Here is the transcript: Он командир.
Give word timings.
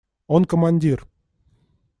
Он 0.25 0.45
командир. 0.45 1.07